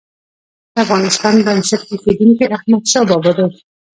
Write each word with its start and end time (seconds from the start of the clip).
د 0.73 0.75
افغانستان 0.85 1.35
بنسټ 1.45 1.81
ايښودونکی 1.89 2.45
احمدشاه 2.55 3.03
بابا 3.09 3.31
دی. 3.37 3.45